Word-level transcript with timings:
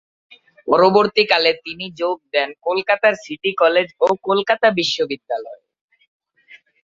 পরবর্তীকালে 0.67 1.51
তিনি 1.65 1.85
যোগ 2.01 2.17
দেন 2.33 2.49
কলকাতার 2.67 3.15
সিটি 3.23 3.51
কলেজ, 3.61 3.87
ও 3.99 4.07
কলকাতা 4.27 4.67
বিশ্ববিদ্যালয়ে। 4.79 5.61